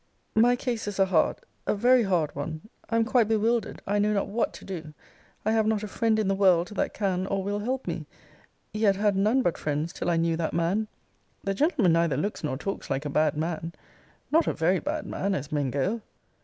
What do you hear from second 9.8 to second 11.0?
till I knew that man! Miss R.